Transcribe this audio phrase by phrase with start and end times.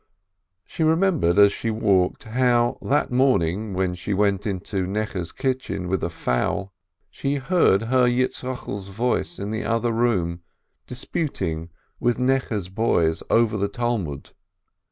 [0.65, 5.87] She remembered, as she walked, how, that morn ing, when she went into Necheh's kitchen
[5.87, 6.73] with a fowl,
[7.11, 10.41] she heard her Yitzchokel's voice in the other room
[10.87, 11.69] dis puting
[11.99, 14.31] with Necheh's boys over the Talmud.